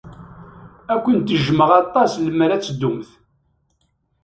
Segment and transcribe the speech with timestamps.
[0.93, 3.09] Ad kent-jjmeɣ aṭas lemmer ad teddumt.